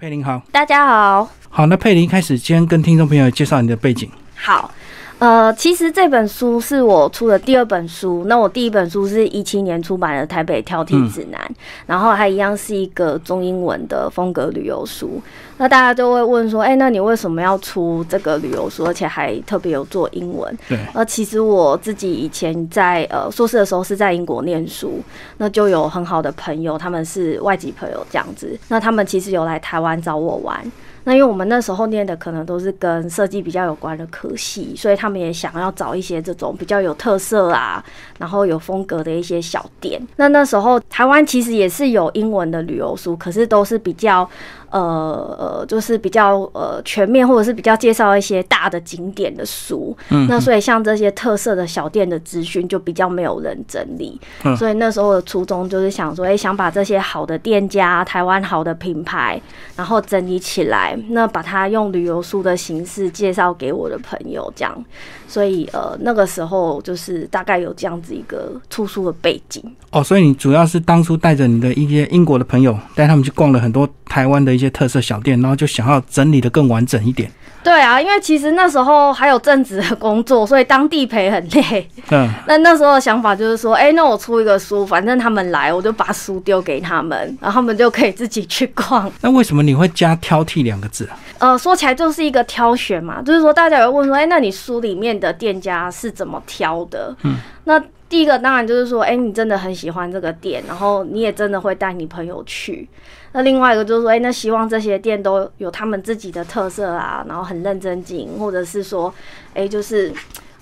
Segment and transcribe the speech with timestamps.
[0.00, 4.10] 佩林好，大家好，好，那佩林开始先跟听众朋友介绍你的背景。
[4.40, 4.72] 好。
[5.18, 8.24] 呃，其实这本书是我出的第二本书。
[8.26, 11.38] 那我第一本书是一七年出版的《台北挑剔指南》，
[11.84, 15.20] 然后它一样是一个中英文的风格旅游书。
[15.58, 20.58] 那大家就会问说，哎，那你为什么要出这个旅游书，而且还特别有做英文？
[20.66, 20.78] 对。
[20.94, 25.02] 呃，其实我自己以前在呃硕士的时候是在英国念书，
[25.36, 28.58] 那就有很好的朋友，他们是外籍朋友这样子。
[28.68, 30.64] 那他们其实有来台湾找我玩。
[31.04, 37.84] 那因为我们那时候念的可能都是跟设计比较有关的科系，所以他们也想要找一些这种比较有特色啊，
[38.18, 40.00] 然后有风格的一些小店。
[40.16, 44.28] 那那时候台湾其实也是有英文的旅游书，可是都是比较。
[44.70, 49.96] 呃呃，就是比较呃全面，或者是比较介绍一些大的景点的书。
[50.10, 54.20] 嗯，那所以像这些特色的小店的资讯就比较没有人整理。
[54.44, 59.40] 嗯，所以那时候的初衷就是想说，哎，想把这些好的店家、台湾好的品牌，
[59.76, 64.84] 然后整理起来，那把它用旅游书的形式介绍给我的朋友，这样。
[65.30, 69.62] 所以呃，那个时候就是大概有这样子一个出书的背景。
[69.92, 77.30] 哦，所以你主要是当初带着你的一些英国的朋友，带他们去逛了很多台湾的一些特色小店，然后就想要整理的更完整一点。
[77.62, 81.86] 对啊，因为其实那时候还有正职的工作，所以当地陪很累。
[82.10, 89.12] 嗯，那那时候的想法就是说，哎，那我出一个书，反正他们来，我就把书丢给他们，然后他们就可以自己去逛。
[89.20, 91.18] 那为什么你会加挑剔两个字啊？
[91.40, 97.16] 呃，说起来就是一个挑选嘛，就是说大家有问说，哎，那你书里面的店家是怎么挑的？
[97.24, 102.88] 嗯，那第一个当然就是说，哎，你真的很喜欢这个店，然后你也真的会带你朋友去。
[103.32, 109.12] 那另外一个就是说，哎，那希望这些店都有他们自己的特色啊，然后很认真经营，或者是说，
[109.54, 110.12] 哎，就是，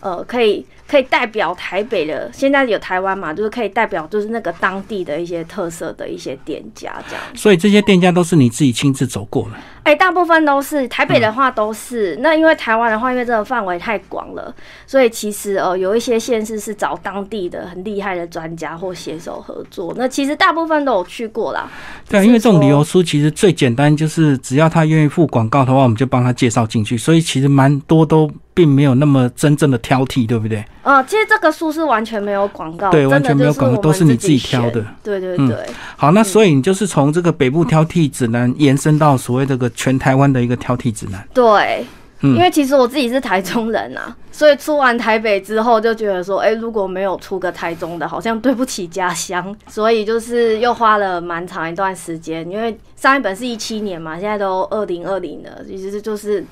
[0.00, 0.64] 呃，可以。
[0.88, 7.22] 可以代表台北的，现在有台湾嘛，就是可以代表就是那个当地的一些特色的一些店家这样。
[7.34, 9.58] 所以这些店家都是你自己亲自走过了？
[9.82, 12.16] 哎，大部分都是台北的话都是。
[12.20, 14.54] 那因为台湾的话，因为这个范围太广了，
[14.86, 19.94] 所以其实呃有一些县市是找当地的很厉害的专家或携手合作。
[19.96, 21.70] 那其实大部分都有去过啦。
[22.08, 26.98] 对，因为这种旅游书其实最简单，就是只要他愿意付广告的话，我们就帮他介绍进去。
[26.98, 30.64] 所以其实蛮多都并没有那么真正的挑剔，对不对？
[30.83, 34.84] 呃，其实这个书是完全没有广告，对，完全没有广告，都是你自己挑的。
[35.02, 35.56] 对对对。
[35.96, 41.27] 好，那所以你就是从这个北部挑剔指南延伸到所谓这个全台湾的一个挑剔指南。
[41.34, 41.84] 对，
[42.20, 52.48] 因为其实我自己是台中人啊， 所以出完台北之后就觉得说，哎，如果没有出个台中的，好像对不起家乡，所以就是又花了蛮长一段时间。
[52.51, 56.45] 因为上一本是一七年嘛，现在都二零二零了，其实就是。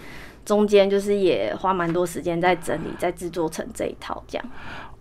[0.45, 4.47] 中间就是也花蛮多时间在整理，在制作成这一套这样。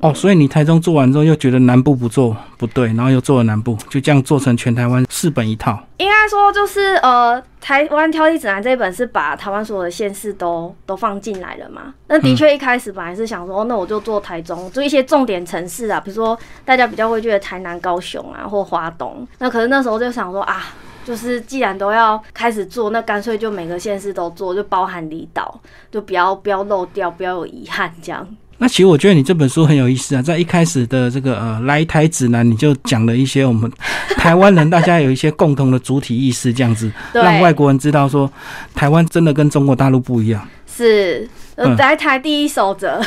[0.06, 5.80] 哦，所以你台中做完之后，又觉得南部不做不对，然后又做了南部，就这样做成全台湾四本一套。
[5.98, 11.94] 应该说就是呃，台湾挑剔指南这一本是把台湾所有的县市都都放进来了嘛。
[12.08, 19.28] 那的确一开始本来是想说，那我就做台中，做一些重点城市啊，比如说大家比较会觉得台南、高雄啊，或华东。
[19.40, 20.64] 那可是那时候就想说啊。
[21.06, 25.62] 就是既然都要开始做，那干脆就每个县市都做，就包含离岛，
[25.92, 28.28] 就不要不要漏掉，不要有遗憾这样。
[28.58, 33.70] 那其实我觉得你这本书很有意思啊，在一开始的这个呃来台指南，你就讲了一些我们
[34.18, 38.32] 台湾人大家有一些共同的主体意识，这样子让外国人知道说
[38.74, 40.48] 台湾真的跟中国大陆不一样。
[40.74, 43.02] 是，来台第一守则。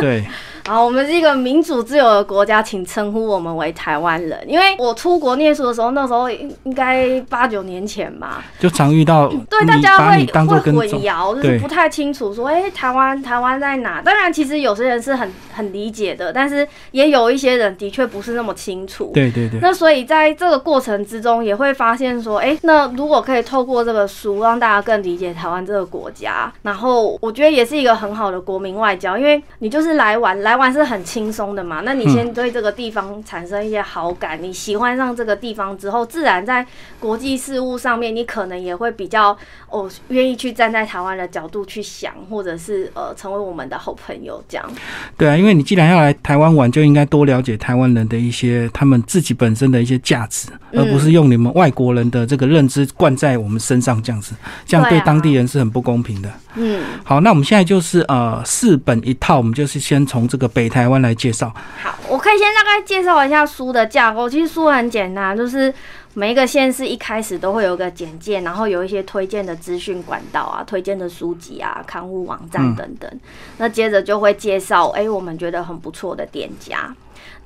[0.00, 0.24] 对。
[0.66, 4.36] 好，我们是一个民主自由的国家，请称呼我们为台湾人。
[4.48, 14.02] 因为我出国念书的时候，那时候应应该八九年前吧，就常遇到对大家会会混淆，就是不太清楚说，哎，台湾台湾在哪？
[14.02, 19.12] 当然，其实有些人是很很理解的，但是也有一些人的确不是那么清楚。
[19.14, 19.60] 对对对。
[19.62, 30.55] 那所以在这个过程之中，也会发现说，哎，那如果可以透过这个书让大家更理解台湾这个国家，然后我觉得也是一个很好的国民外交，因为你就是来玩来。
[30.56, 31.82] 玩是很轻松的嘛？
[31.84, 36.66] 那你先对这个地方产生一些好感，你喜欢上这个地方之后，自然在
[36.98, 39.36] 国际事务上面，你可能也会比较
[39.68, 44.68] 哦，愿意去站在台湾的角度去想，或者是呃，成为我们的好朋友这样。
[45.16, 56.30] 对啊，因为你既然要来台湾玩，就应该多了解台湾人的一些他们自己本身的一些价值，而不是用你们外国人的这个认知灌在我们身上这样子，这样对当地人是很不公平的。
[56.56, 61.54] 嗯，好，那我们现在就是呃四本一套，我们就是先从这个北台湾来介绍。
[61.82, 64.28] 好，我可以先大概介绍一下书的架构。
[64.28, 65.72] 其实书很简单，就是
[66.14, 73.10] 每一个县市一开始都会有一个简介，然后有一些推荐的资讯管道啊、推荐的书籍啊、刊物网站等等。
[73.58, 76.94] 那接着就会介绍，哎，我们觉得很不错的店家。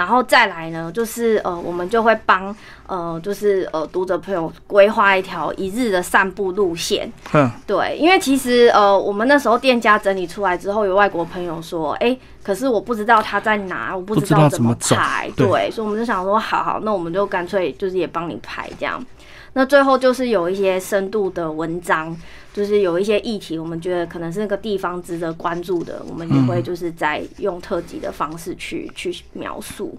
[0.01, 2.57] 然后再来呢，就是呃，我们就会帮
[2.87, 7.13] 呃，就是呃，读者朋友规划一条一日的散步路线。
[7.35, 15.31] 嗯，对，因为其实呃，我们那时候店家整理出来之后，有外国朋友说，哎，可是我不知道他在哪，我不知道怎么排。
[15.37, 19.05] 对，所以我们就想说，好好，那我们就干脆就是也帮你排这样。
[19.53, 22.17] 那最后就是有一些深度的文章，
[22.53, 29.99] 就是有一些议题，我们觉得可能是那个地方值得关注的，我们也会就是在用特辑的方式去去描述。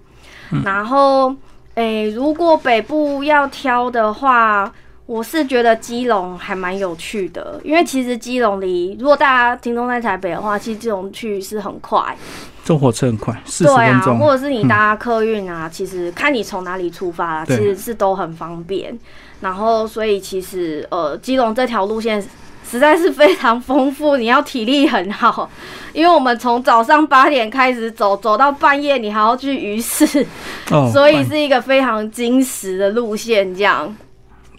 [0.64, 1.34] 然后，
[1.74, 4.72] 诶，如果北部要挑的话，
[5.06, 12.16] 我是觉得基隆还蛮有趣的，因为其实基隆离如果大家听众在台北的话，其实基隆去是很快，
[12.64, 18.98] 坐火车很快，四十分钟，或者是你搭客运啊，其实看你从哪里出发，其实是都很方便。
[19.42, 22.22] 然后，所以其实呃，基隆这条路线
[22.64, 25.50] 实在是非常丰富，你要体力很好，
[25.92, 30.06] 因为我们从早上八点开始走，走到半夜，你还要去鱼市，
[30.92, 33.94] 所以是一个非常精实的路线，这样。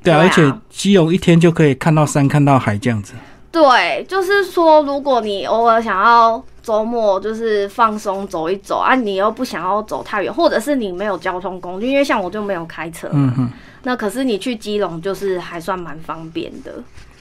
[0.03, 3.13] 对，而且基隆一天就可以看到山，看到海，这样子。
[3.49, 13.49] 对，就是说，如果你偶尔想要周末就是放松走一走啊，你又不想要走太远，或者是你没有交通工具，因为像我就没有开车，嗯哼。
[13.83, 16.73] 那可是你去基隆就是还算蛮方便的，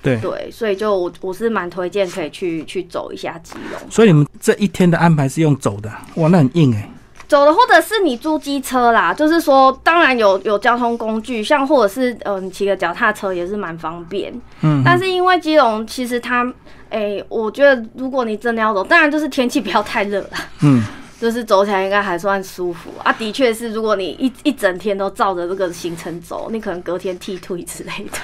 [0.03, 3.91] 对对，所以就我我是蛮推荐可以去去走一下基隆。
[3.91, 6.88] 所以你们这一天的安排是用走的，哇，那很硬哎。
[7.29, 14.32] 走的或者是你租机车啦，就是说当然有有交通工具，像或者是嗯你骑个脚踏车也是蛮方便。
[14.61, 16.47] 嗯，但是因为基隆其实它，
[16.91, 20.31] 哎，我觉得如果你真的要走，当然就是天气不要太热了。
[20.61, 20.82] 嗯。
[21.22, 28.19] 就是走起来应该还算舒服啊，的确是，如果你一一整天都照着这个行程走，你可能隔天剃腿之类的。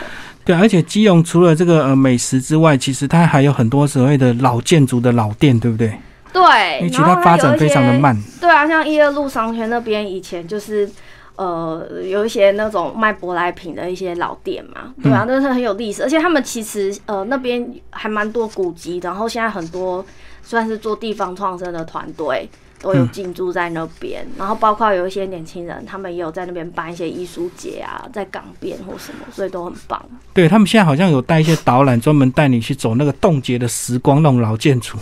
[0.45, 5.97] 对，而且基隆除了这个呃美食之外，其实它还有很多所谓的老建筑的老店，对不对？
[6.33, 8.21] 对，因为其他发展非常的慢。
[8.41, 10.91] 对啊，像一二路商圈那边以前就是
[11.37, 20.05] 呃有一些那种卖舶来品的一些老店嘛，对啊，那是很有历史，而且他们其实呃那边还蛮多古籍，然后现在很多
[20.43, 22.51] 算是做地方创生的团队。
[22.81, 30.03] 都有进驻在那边，然后包括有一些年轻人，他们也有在那边办一些艺术节啊，在港边或什么，所以都很棒。
[30.33, 34.97] 对他们现在好像有带一些导览，专门带你去走那个冻结的时光那种老建筑。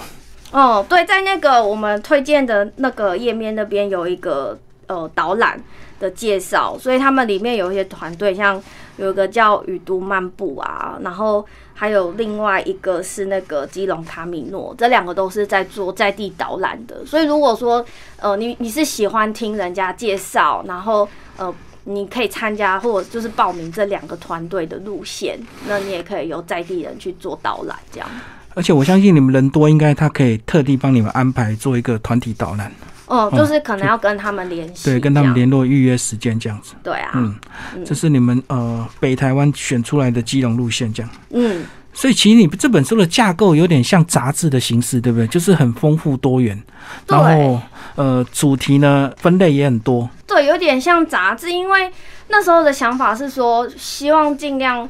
[0.53, 5.61] 哦，对，在那个我们推荐的那个页面那边有一个呃导览
[6.01, 8.63] 的介绍，所以他们里面有一些团队，像
[8.97, 11.47] 有一个叫雨都漫步啊，然后。
[11.79, 17.05] 还有另外一个是那个基隆卡米诺，这两个都是在做在地导览的。
[17.05, 17.85] 所以如果说
[18.17, 21.07] 呃你你是喜欢听人家介绍，然后
[21.37, 21.55] 呃
[21.85, 25.39] 你可以参加或者就是报名这两个团队的路线，
[25.69, 28.09] 那你也可以由在地人去做导览这样。
[28.55, 32.73] 而且我相信你们人多，应该他可以特地帮你们安排做一个团体导览。
[33.07, 36.75] 哦，就是可能要跟他们联系，对，跟他们联络预约时间这样子。
[36.83, 37.39] 对啊，嗯，
[37.85, 41.11] 这是你们呃北台湾选出来的基隆路线这样。
[41.31, 45.27] 嗯，所以其实你这本书的架构有点像杂志的形式，对不对？
[45.29, 46.61] 就是很丰富多元，
[47.07, 47.61] 然后
[47.95, 50.11] 呃主题呢分类也很多。
[50.27, 51.93] 对，有点像杂志，因为
[52.27, 54.89] 那时候的想法是说，希望尽量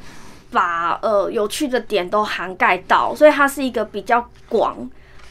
[0.51, 4.75] 把呃有趣的点都涵盖到，所以它是一个比较广。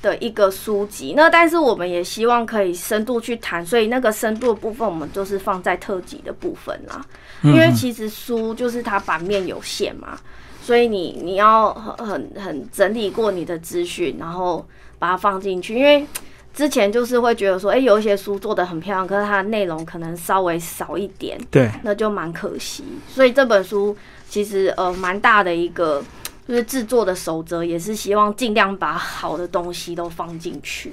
[0.06, 7.04] 的一个书籍，那但是我们也希望可以深度去谈，所以那个深度的部分我们就是放在特辑的部分啦。
[7.42, 10.16] 因为其实书就是它版面有限嘛，
[10.62, 14.64] 所以你你要很很很整理过你的资讯，然后
[15.00, 15.74] 把它放进去。
[15.74, 16.06] 因为
[16.54, 22.84] 之前就是会觉得说，哎，有一些书做的很漂亮，可是它的内容可能稍微少一点，对，那就蛮可惜。
[23.10, 23.98] 所以这本书
[24.30, 26.04] 其实呃蛮大的一个。
[26.48, 30.92] 就是制作的守则，也是希望尽量把好的东西都放进去。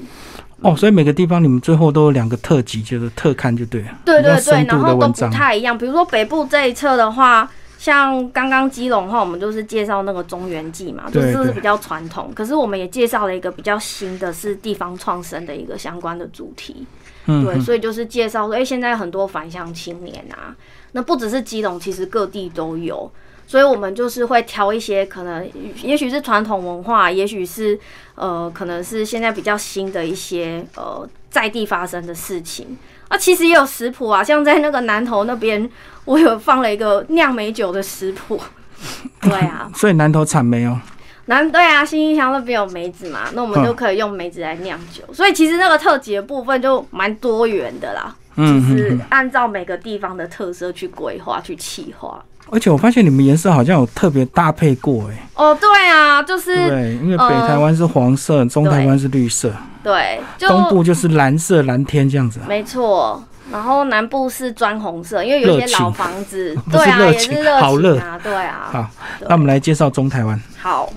[0.60, 3.88] 哦，所以每个地方你们最后都有两个特辑，就是特刊就对了。
[4.04, 5.76] 对对对，然后都不太一样。
[5.76, 12.30] 比如说北部这一侧的话，像刚刚基隆的话，我们就是介绍那个中原记嘛，就是比较传统。
[12.34, 16.86] 可是我们也介绍了一个比较新的，是地方创生的一个相关的主题。
[17.26, 20.54] 嗯，对，所以就是介绍说，哎，现在很多返乡青年啊，
[20.92, 23.10] 那不只是基隆，其实各地都有。
[23.52, 25.46] 所以，我们就是会挑一些可能，
[25.82, 27.78] 也许是传统文化，也许是
[28.14, 32.78] 呃，可能是现在比较新的一些呃在地发生的事情。
[33.08, 35.70] 啊，其实也有食谱啊，像在那个南头那边，
[36.06, 38.40] 我有放了一个酿美酒的食谱。
[39.20, 40.80] 对啊， 所以南头产梅哦。
[41.26, 45.02] 南对啊，新兴乡那边有梅子嘛，那我们就可以用梅子来酿酒。
[45.12, 52.24] 所以其实那个特辑的部分就蛮多元的啦，就是按照每个地方的特色去规划、去企划。
[52.52, 55.26] 而且我发现你们颜色好像有特别搭配过，哎。
[55.34, 59.50] 哦，对啊，就是对，因为北台湾是黄色，中台湾是绿色，
[59.82, 62.38] 对，东部就是蓝色蓝天这样子。
[62.46, 68.68] 没错，然后南部是砖红色，因为有一些老房子， 对啊，也是热好热情啊，对啊。
[68.70, 68.90] 好，
[69.26, 70.38] 那我们来介绍中台湾。
[70.58, 70.92] 好，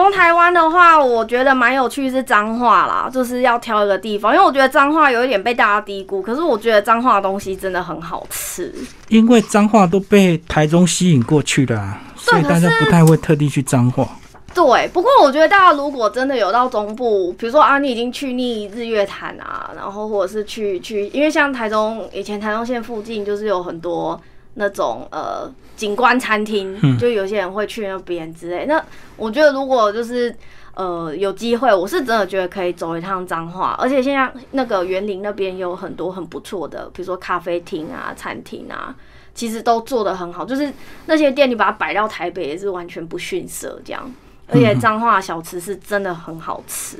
[0.00, 8.74] 中台湾的话，我觉得蛮有趣是彰化啦，就是要挑一个地方，因为我觉得彰化有一点被大家低估，可是我觉得彰化的东西真的很好吃。
[9.08, 14.08] 因为彰化都被台中吸引过去了、啊，所以大家不太会特地去彰化。
[14.52, 24.20] 对，不过我觉得大家如果真的有到中部，比如说啊，你已经去腻日月潭啊，然后或者是去去，因为像台中以前台中县附近就是有很多
[24.54, 28.66] 那种呃景观餐厅，嗯就有些人会去那边之类。
[28.66, 28.82] 那
[29.16, 30.34] 我觉得如果就是
[30.74, 38.94] 呃有机会，我是真的觉得可以走一趟彰化，而且现在那个园林那边有很多很不错的，比如说咖啡厅啊、餐厅啊。
[39.32, 40.70] 其实都做得很好，就是
[41.06, 44.12] 那些店你把它摆到台北也是完全不逊色这样。
[44.48, 46.98] 而且彰化小吃是真的很好吃，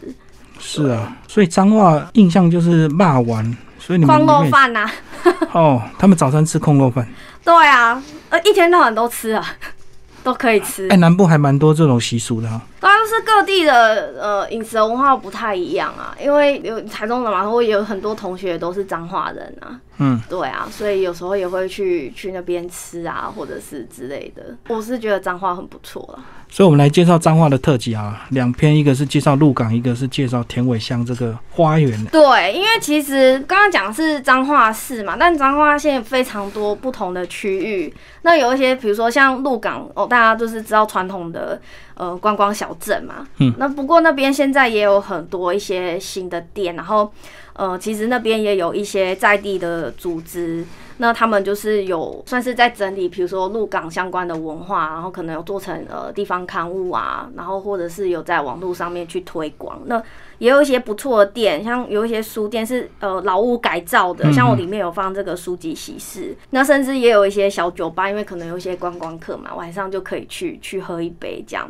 [0.59, 3.45] 是啊，所以彰化印象就是骂丸，
[3.81, 4.89] 所以你们空肉饭呐、
[5.53, 7.09] 哦，他们早餐吃空肉饭。
[7.43, 9.45] 对啊，呃，一天到晚都吃啊，
[10.23, 10.97] 都可以吃哎、。
[10.99, 24.57] 南部还蛮多这种习俗的哈、当然是各地的呃饮食文化不太一样啊，因为有台中的嘛，我也有很多同学都是彰化人啊，嗯，对啊，所以有时候也会去去那边吃啊，或者是之类的。
[24.69, 26.25] 我是觉得彰化很不错了。
[26.53, 32.05] 所以我们来介绍彰化的特辑啊，两篇，一个是介绍鹿港，一个是介绍田尾乡这个花园。
[32.07, 37.95] 对，因为其实刚刚讲的是彰化市嘛，但彰化县非常多不同的区域。
[38.23, 41.61] 那有一些，比如说像鹿港哦，大家都是知道传统的
[41.95, 43.27] 呃观光小镇嘛。
[43.39, 43.53] 嗯。
[43.59, 47.13] 那不过那边现在也有很多一些新的店，然后
[47.55, 50.65] 呃，其实那边也有一些在地的组织。
[51.03, 59.81] 那他们就是有算是在整理，比如说鹿港相关的文化，然后可能有做成呃地方刊物啊，然后或者是有在网络上面去推广。
[59.87, 60.03] 那
[60.37, 66.37] 也有一些不错的店，像有一些书店是呃老屋改造的，嗯像我里面有放这个书籍喜事。
[66.51, 71.67] 那甚至也有一些小酒吧，因为可能有一些观光客嘛，晚上就可以去去喝一杯这样。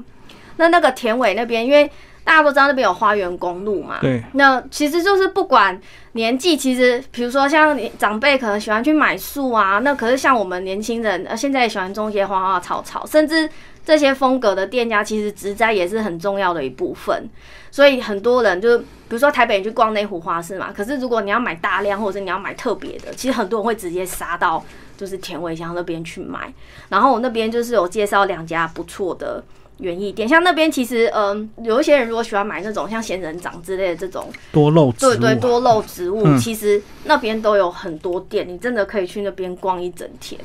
[0.60, 1.90] 那那个田尾那边，因为
[2.22, 5.80] 大家都知道那边有花园公路嘛，对，那其实就是不管
[6.12, 13.48] 年纪，其实比如说像你长辈可能喜欢去买树啊，那可是像我们年轻人，呃，现在也喜欢种一些花花草草，甚至
[13.86, 17.26] 这些风格的店家，其实植栽也是很重要的一部分。
[17.72, 24.62] 所以很多人就比如说台北你去逛内湖花市嘛，可是如果你要买大量，或者是你要买特别的，其实很多人会直接杀到
[24.96, 26.52] 就是田尾乡那边去买。
[26.90, 29.42] 然后我那边就是有介绍两家不错的。
[29.80, 35.16] 园艺店，像那边其实，嗯，有一些人如果喜欢买那种像仙人掌之类的这种多肉植物、啊。
[35.16, 40.40] 对对，多肉植物，嗯其实那边都有很多店，你真的可以去那边逛一整天。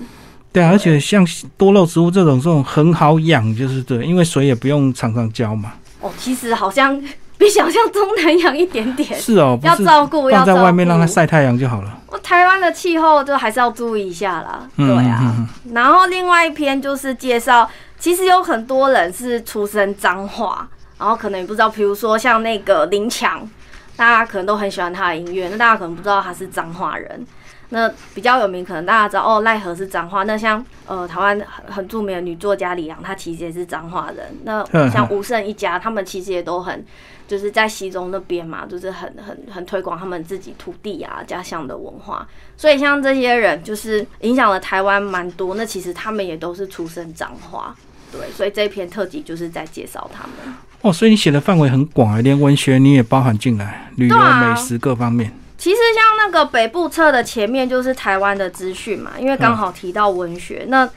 [0.51, 1.27] 对啊，而且像
[1.58, 5.74] 多肉植物这种，这种很好养，就是对，因为水也不用常常浇嘛。
[6.00, 6.98] 哦，其实好像
[7.38, 11.12] 比想象中难养一点点，是哦，不要照顾，要在外面让它顾。
[11.12, 12.00] 晒太阳就好了。
[12.08, 15.50] 我台湾的气候就还是要注意一下啦，嗯对啊。
[15.74, 20.68] 然后另外一篇就是介绍，其实有很多人是出身脏话，
[21.00, 23.48] 然后可能也不知道，比如说像那个林强，
[23.96, 27.25] 大家可能都很喜欢他的音乐，那大家可能不知道他是脏话人。
[27.70, 30.24] 那比较有名，可能大家知道哦，奈何是脏话。
[30.24, 34.38] 那像呃台湾很著名的女作家李阳，她其实也是脏话人。
[34.44, 36.86] 那像吴胜一家，他们其实也都很
[37.27, 42.27] 就是在西中那边嘛，就是很很很推广他们自己土地啊家乡的文化。
[42.55, 45.55] 所以像这些人，就是影响了台湾蛮多。
[45.55, 47.75] 那其实他们也都是出身彰化，
[48.12, 50.55] 对，所以这一篇特辑就是在介绍他们。
[50.82, 55.32] 哦，所以你写的范围很广啊，连文学你也包含进来，旅游、啊美食各方面。
[55.58, 60.88] 其实像那个北部册的前面就是台湾的资讯嘛，因为刚好提到文学，那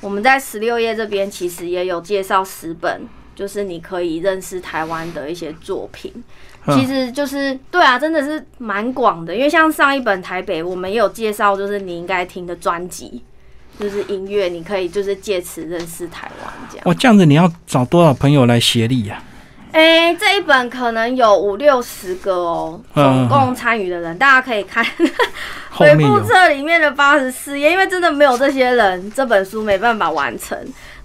[0.00, 3.02] 我们在十六页这边其实也有介绍十本，
[3.38, 6.12] 就是你可以认识台湾的一些作品。
[6.16, 6.24] 嗯
[6.74, 13.22] 其实就是对啊，真的是蛮广的，因为像上一本台北，我们也有介绍，就是你应该听的专辑，
[13.80, 16.84] 就是音乐，你可以就是借此认识台湾这样。
[16.84, 19.22] 哇，这样子你要找多少朋友来协力呀、
[19.72, 24.84] 哎、这一本可能有五六十个哦，嗯总共参与的人，大家可以看
[25.70, 30.58] 后面有北部册里面的八十四页，因为真的没有这些人，这本书没办法完成，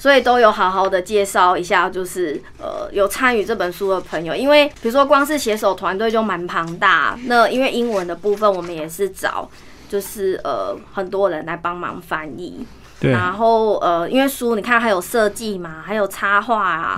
[0.03, 9.49] 所以都有好好的介绍一下，就是呃有参与这本书的朋友，因为比如说光是写手团队就蛮庞大，那因为英文的部分我们也是找
[9.87, 12.67] 就是呃很多人来帮忙翻译，
[12.99, 16.97] 然后呃因为书你看还有设计嘛，还有插画啊，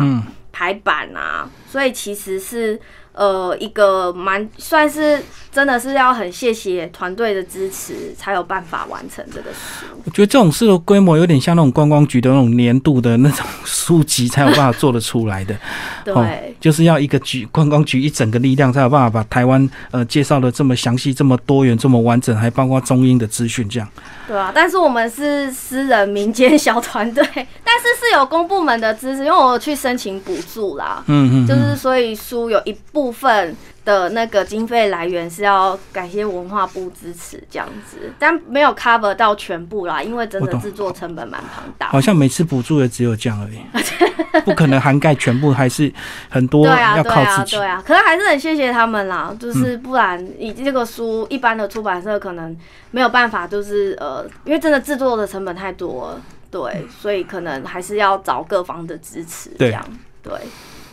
[0.52, 2.82] 排版啊，所以其实是
[3.16, 5.24] 呃一个蛮算是。
[5.56, 9.86] 真的是要很谢谢团队的支持，才有办法完成这个书。
[10.04, 15.56] 我觉得这种事的规模有点像那种观光局的那种年度的那种书籍，才有办法做得出来的。
[16.04, 23.88] 对，就是要一个局观光局一整个力量，才有办法把台湾呃介绍的这么详细、这么多元、这么完整，还包括中英的资讯这样。
[24.28, 27.24] 对啊，但是我们是私人民间小团队，
[27.64, 31.04] 但是是有公部门的支持，因为我去申请补助啦。
[31.08, 33.56] 嗯嗯，就是所以书有一部分。
[33.86, 41.88] 的那个经费来源是要感谢文化部支持这样子，但没有 cover 到全部啦，因为真的制作成本蛮庞大。
[41.90, 45.94] 好像每次补助也只有这样而已， 不可能涵盖全部，还是
[46.30, 47.56] 很多要靠自己。
[47.58, 52.58] 对啊，可是还是很谢谢他们啦，就是不然以这个书一般的出版社可能
[52.90, 59.86] 没有办法，就是呃，因为真的制作的成本太多，对，所以可能还是要找各方的支持这样，
[60.24, 60.34] 对。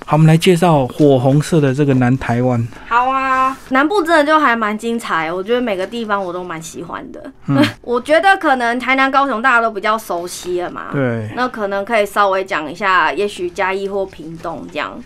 [0.05, 2.69] 好，我们来介绍火红色的这个南台湾。
[2.89, 7.33] 好啊，南部真的就还蛮精彩，我觉得每个地方我都蛮喜欢的。
[7.47, 10.89] 嗯， 我觉得可能台南、高雄大家都比较熟悉了嘛。
[10.93, 11.31] 对。
[11.35, 15.03] 那可能可以稍微讲一下，也许嘉义或屏东这样。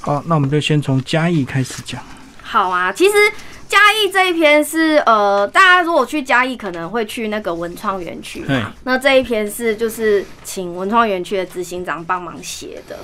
[0.00, 2.00] 好，那我们就先从嘉义开始讲。
[2.42, 3.12] 好啊，其实
[3.66, 8.72] 嘉义这一篇是呃，大家如果去嘉义，可能会去那个文创园区嘛。
[8.84, 12.98] 那这一篇是就是请文创园区的执行长帮忙写的。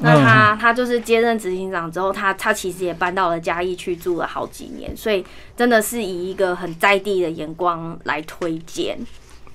[0.00, 5.24] 那他他就是接任执行长之后，他他其实也搬到了嘉义去住了好几年，所以
[5.56, 8.98] 真的是以一个很在地的眼光来推荐。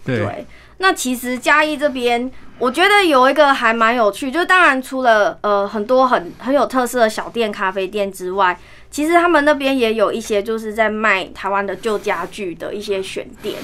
[0.05, 0.45] 对，
[0.77, 8.57] 那其实嘉义这边，我觉得有一个还蛮有趣，就当然除了呃很多很很有特色的小店、咖啡店之外，
[8.89, 13.57] 其实他们那边也有一些就是在卖台湾的旧家具的一些选店。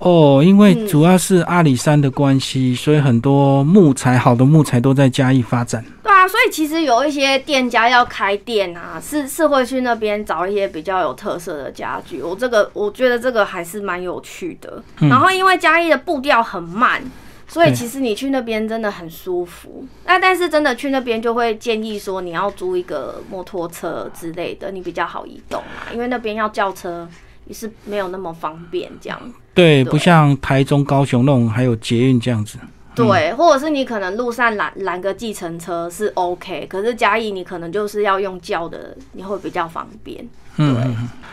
[0.00, 5.84] 哦，因为主要是阿里山的关系，所以很多木材好的木材都在嘉义发展。
[6.02, 12.22] 对啊，所以其实有一些店家要开店啊，是是会去那边找一些比较有特色的家具。
[12.22, 14.82] 我这个我觉得这个还是蛮有趣的。
[15.00, 17.02] 然后因为嘉义的步调很慢，
[17.46, 19.86] 所以其实你去那边真的很舒服。
[20.06, 27.06] 那但是真的去那边就会建议说你要租一个摩托车之类的，你比较好移动嘛，因为那边要叫车。
[27.46, 29.20] 也是没有那么方便，这样
[29.60, 32.58] 对，不像台中、高雄那种还有捷运这样子。
[32.94, 40.26] 对，或者是你可能路上拦拦个计程车是 OK，可是嘉义你可能就是要用叫的，你会比较方便。
[40.56, 40.66] 对，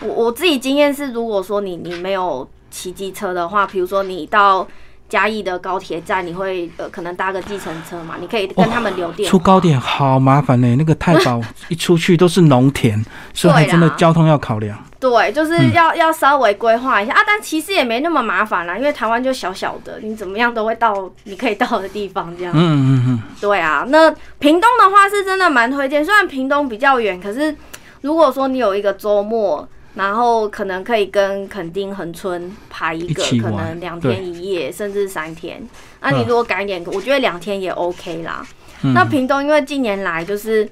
[0.01, 4.67] 我我自己经验是，如果说你你没有骑机车的话，比如说你到。
[5.09, 8.15] 嘉义的高铁站，你会呃可能搭个计程车嘛？
[8.19, 9.29] 你可以跟他们留电。
[9.29, 13.01] 出高点好麻烦呢，那个太保 一出去都是农田，
[13.33, 14.77] 所以还真的交通要考量。
[14.99, 22.53] 对，就是要要稍微规划一下啊，但其实也没那么麻烦啦，因为台湾就小小的，你怎么样都会到你可以到的地方这样。
[22.55, 23.21] 嗯嗯嗯。
[23.39, 27.55] 对啊，那屏东的话是真的蛮推荐，虽然屏东比较远，可是
[28.01, 29.67] 如果说你有一个周末。
[29.95, 35.59] 然后可能可以跟垦丁恒春排一个，可能两天一夜，甚至三天。
[36.01, 38.45] 那你如果赶点，我觉得两天也 OK 啦。
[38.93, 40.69] 那屏东因为近年来就是，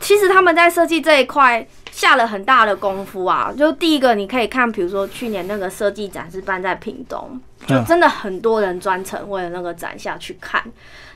[0.00, 1.66] 其实他们在设计这一块
[1.98, 3.52] 下了很大的功夫啊。
[3.56, 10.62] 就第一个你可以看，比如说去年那个设计展是办在屏东，就真的很多人专程为了那个展下去看。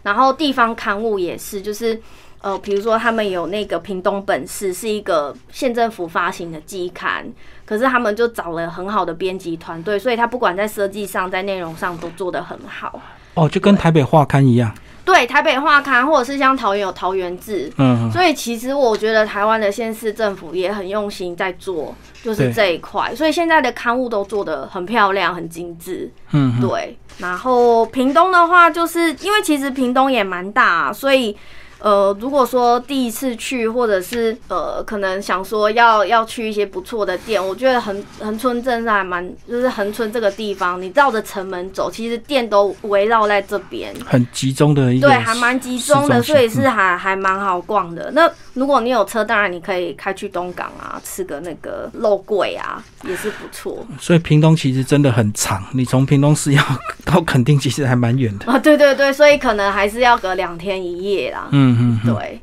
[0.02, 2.00] 然后地方刊物也是，就是。
[2.42, 7.24] 呃，比如说他们有那个屏东本市是一个县政府发行的季刊，
[7.64, 13.00] 可是他们就找了很好的编辑团队，所以他不管在设计上、在内容上都做得很好。
[13.34, 14.72] 哦，就跟台北画刊一样。
[15.04, 17.72] 对，台北画刊，或者是像桃园有桃园志。
[17.76, 18.10] 嗯。
[18.10, 23.14] 所以其实我觉得台湾的县市政府也很用心在做，就是这一块。
[23.14, 26.10] 所以现在的刊物都做得很漂亮、很精致。
[26.30, 26.60] 嗯。
[26.60, 26.96] 对。
[27.18, 31.36] 然后屏东的话，就是因为其实屏东也蛮大，所以。
[31.82, 48.12] 呃，如果说第一次去，或者是呃，可能想说要要去一些不错的店，我觉得横横村镇上还蛮，就是横村这个地方，你绕着城门走，其实店都围绕在这边，很集中的一个，对，还蛮集中的，所以是还还蛮好逛的。
[48.12, 53.84] 那如果你有车，当然你可以开去东港啊，吃个那个肉桂啊，也是不错。
[53.98, 56.62] 所以屏东其实真的很长，你从屏东市要
[57.04, 58.56] 到垦丁，其实还蛮远的啊。
[58.56, 61.48] 对对对，所以可能还是要隔两天一夜啦。
[61.50, 61.71] 嗯。
[61.78, 62.40] 嗯，对。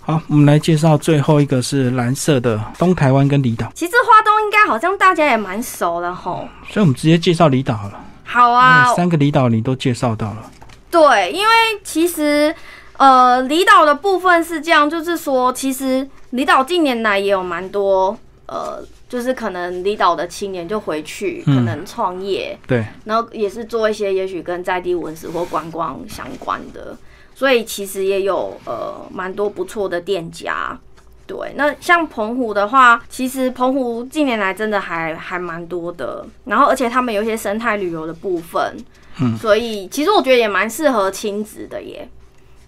[0.00, 3.70] 好，我们来介绍最后一个是蓝色的东台湾跟离岛。
[3.74, 8.00] 其实花东应该好像大家也蛮熟的吼，所以我们直接介绍离岛好了。
[8.24, 10.50] 好啊，三个离岛你都介绍到了。
[10.90, 12.54] 对，因为其实
[12.96, 26.96] 呃，离岛的部分是这样，就是说，其实离岛近年来也有蛮多呃，就是可能离岛的青年就回去，可能创业，对，然后也是做一些也许跟在地文史或观光相关的。
[27.38, 30.76] 所以其实也有呃蛮多不错的店家，
[31.24, 38.76] 对，那像澎湖的话，其实澎湖近年来真的还还蛮多的，然后而且他们有一些生态旅游的部分，
[39.20, 39.38] 嗯。
[39.38, 42.08] 所以其实我觉得也蛮适合亲子的耶。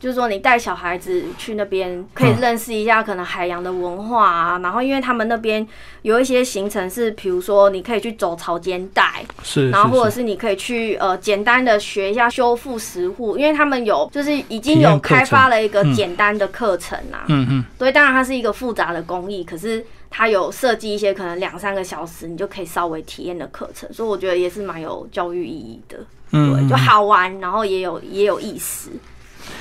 [0.00, 4.58] 就是说，你带小孩子去那边，可以嗯认识一下可能海洋的文化啊。
[4.60, 5.64] 然后，因为他们那边
[6.00, 17.24] 有一些行程是，比如说你可以去走潮间带，是，然后或者是是你可以去呃简单的学一下修复石户，因为他们有就是已经有开发了一个嗯简单的课程啊。
[17.28, 25.98] 嗯嗯，所以，当然它是一个复杂的工艺，可是它有设计一些可能两三个小时你就可以稍微体验的课程，所以我觉得也是蛮有教育意义的。
[26.32, 28.90] 嗯对，就嗯好玩，然后也有也有意思。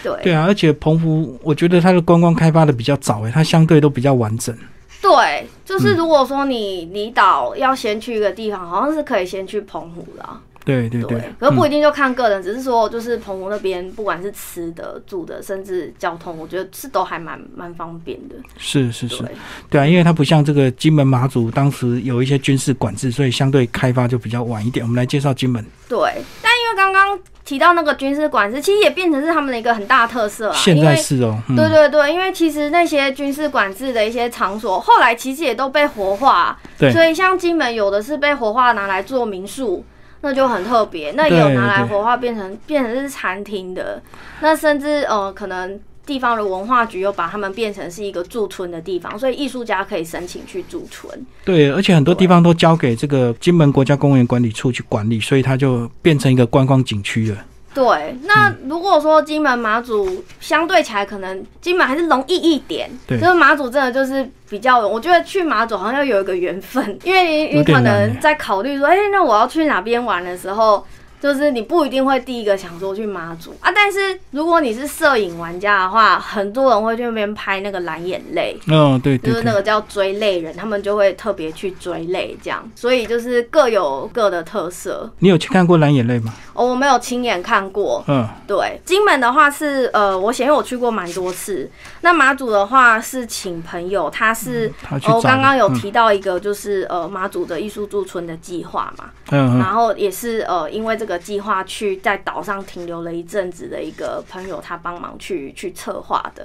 [0.04, 4.56] 对对啊，而且澎湖，我觉得它的观光开发的比较早诶，它相对都比较完整。
[5.02, 5.10] 对，
[5.41, 10.41] 嗯就是如果说你离岛要先去一个地方，好像是可以先去澎湖啦。
[10.65, 18.36] 对对对，对，可是不一定就看个人，只是说就是澎湖那边，不管是吃的、住的，甚至交通，我觉得是都还蛮蛮方便的。
[18.58, 19.32] 是是是，对，
[19.71, 24.86] 对啊，因为它不像这个金门马祖当时有一些军事管制，所以相对开发就比较晚一点。
[24.86, 25.97] 我们来介绍金门，对，
[26.43, 30.56] 但刚刚提到那个军事管制，其实也变成是他们的一个很大的特色啊。
[30.56, 39.84] 现在是哦，嗯对对对，因为其实那些军事管制的一些场所，后来其实也都被活化，对所以像金门有的是被活化拿来做民宿，
[40.22, 41.12] 那就很特别。
[41.12, 44.02] 那也有拿来活化变成变成是餐厅的，
[44.39, 45.80] 那甚至呃可能。
[46.10, 51.08] 地方的文化局又把他们变成是一个驻村的地方，所以艺术家可以申请去驻村。
[51.45, 57.38] 对，而且很多地方都交给这个金门国家公园管理处去管理，所以它就变成一个观光景区了。
[57.76, 62.89] 对，那如果说金门马祖相对起来，可能金门还是容易一点。
[63.06, 70.84] 对就是马祖真的就是比较，我觉得去马祖好像要有一个缘分，因为你你可能在考虑说，哎、那我要去哪边玩的时候。
[71.21, 73.51] 就是你不一定会第一个想说去马祖。
[73.62, 85.10] 啊，但是如果你是摄影玩家的话，很多人会去那边拍那个蓝眼泪，嗯，对对对，就是那个叫追泪人，他们就会特别去追泪这样，所以就是各有各的特色。
[85.19, 86.34] 你有去看过蓝眼泪吗？
[86.53, 91.69] 哦，我没有亲眼看过，嗯，对，金门的话是呃，我显因为我去过蛮多次。
[92.01, 94.71] 那马祖的话是请朋友，他是、
[95.05, 99.60] 哦，刚刚有嗯提到一个就是、呃马祖的艺术驻村的计划嘛，嗯嗯。
[99.60, 106.43] 然后也是呃因为这个计划去在岛上停留了一阵子的一个朋友，他帮忙去去策划的。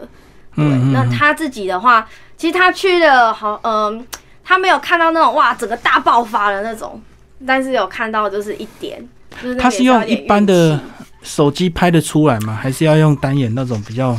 [0.55, 4.07] 对，嗯，嗯那他自己的话，其实他去的好，嗯、
[4.45, 7.03] 他没有看到那种哇整个大爆发的那种，
[7.47, 9.07] 但是有看到就是一点，
[9.43, 10.81] 就是他是用一般的
[11.23, 12.55] 手机拍的出来吗？
[12.55, 14.17] 还是要用单眼那种比较？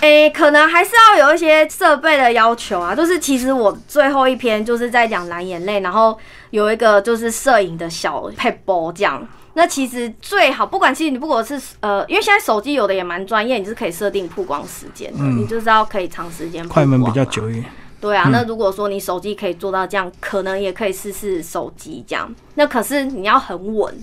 [0.00, 2.94] 诶、可能还是要有一些设备的要求啊。
[2.94, 6.18] 就是其实我最后一篇就是在讲蓝眼泪，然后
[6.50, 9.26] 有一个就是摄影的小配波这样。
[9.54, 17.64] 那其实最好，不管其实你不管是呃，因为现在手机有的也蛮专业，你是可以设定曝光时间的，嗯你就是要可以长时间曝快门比较久一点。
[18.00, 22.32] 对啊，嗯那如果说你手机可以做到这样，可能也可以试试手机这样。
[22.56, 23.94] 那可是你要很稳，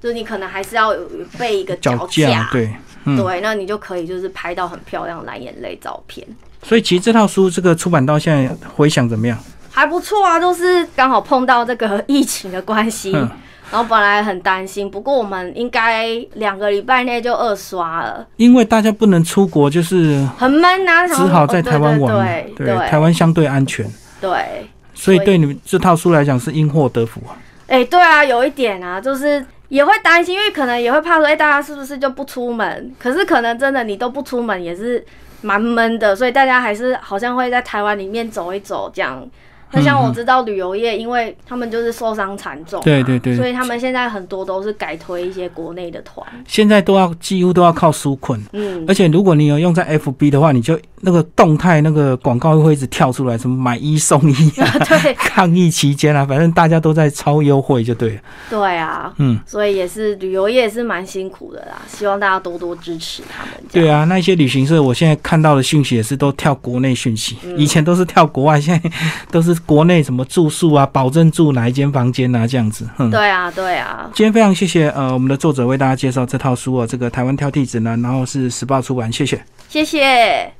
[0.00, 6.26] 就是你可能还是要有有备一个脚脚架对，嗯对，那你就可以就是拍到很漂亮的蓝眼泪照片。
[6.62, 9.38] 所以其实这套书这个出版到现在回想怎么样？
[9.70, 13.30] 还不错啊，就是刚好碰到这个疫情的关系，嗯
[13.70, 22.22] 然后本来很担心，不过我们应该两个礼拜内就二刷了，因为大家不能出国，就是很闷啊，只好在台湾玩嘛。
[22.22, 23.84] 对对对台湾相对安全，
[24.20, 27.34] 对，所以对你们这套书来讲是因祸得福啊。
[27.66, 32.94] 哎、对啊，有一点啊，就是也会担心，因为可能也会怕说，哎、大家是不是就不出门？
[33.00, 35.04] 可是可能真的你都不出门也是
[35.42, 39.28] 蛮闷的，所以大家还是好像会在台湾里面走一走这样。
[39.72, 43.36] 那像我知道旅游业，因为他们就是受伤惨重嘛，对对对。
[43.36, 55.14] 所以他们现在很多都是改推一些国内的团，现在都要几乎都要靠纾困，嗯，而且如果你有用在 FB 的话，你就那个动态那个广告会一直跳出来，什么买一送一啊，对。
[55.18, 58.20] 抗疫期间啊，反正大家都在超优惠就对了。
[58.48, 63.52] 对啊，嗯，所以也是旅游业也是蛮辛苦的啦，希望大家多多支持他们。
[63.70, 67.58] 对啊，那一些旅行社，我现在看到的讯息也是都跳国内讯息，嗯。
[67.58, 68.90] 以前都是跳国外，现在
[69.30, 72.88] 都是国内什么住宿啊，保证住哪一间房间啊，这样子。
[72.96, 79.42] 哼，对啊，对啊，今天非常谢谢呃我们的作者为大家介绍这套书哦，这个台湾挑剔指南，然后是时报出版，谢谢。
[79.68, 80.56] 谢谢。